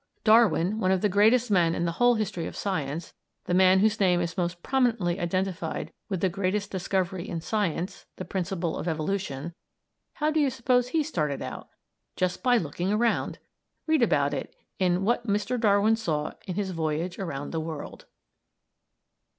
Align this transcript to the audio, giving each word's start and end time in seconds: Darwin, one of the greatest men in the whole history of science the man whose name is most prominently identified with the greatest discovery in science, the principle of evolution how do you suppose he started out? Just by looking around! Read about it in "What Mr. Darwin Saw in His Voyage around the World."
Darwin, 0.23 0.79
one 0.79 0.89
of 0.89 1.01
the 1.01 1.07
greatest 1.09 1.51
men 1.51 1.75
in 1.75 1.85
the 1.85 1.91
whole 1.91 2.15
history 2.15 2.47
of 2.47 2.55
science 2.55 3.13
the 3.45 3.53
man 3.53 3.81
whose 3.81 3.99
name 3.99 4.19
is 4.19 4.35
most 4.35 4.63
prominently 4.63 5.19
identified 5.19 5.93
with 6.09 6.21
the 6.21 6.27
greatest 6.27 6.71
discovery 6.71 7.29
in 7.29 7.39
science, 7.39 8.07
the 8.15 8.25
principle 8.25 8.77
of 8.77 8.87
evolution 8.87 9.53
how 10.13 10.31
do 10.31 10.39
you 10.39 10.49
suppose 10.49 10.87
he 10.87 11.03
started 11.03 11.43
out? 11.43 11.69
Just 12.15 12.41
by 12.41 12.57
looking 12.57 12.91
around! 12.91 13.37
Read 13.85 14.01
about 14.01 14.33
it 14.33 14.55
in 14.79 15.05
"What 15.05 15.27
Mr. 15.27 15.59
Darwin 15.59 15.95
Saw 15.95 16.33
in 16.47 16.55
His 16.55 16.71
Voyage 16.71 17.19
around 17.19 17.51
the 17.51 17.59
World." 17.59 18.05